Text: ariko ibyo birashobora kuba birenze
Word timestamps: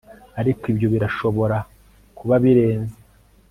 ariko 0.39 0.63
ibyo 0.71 0.87
birashobora 0.93 1.57
kuba 2.17 2.35
birenze 2.43 2.97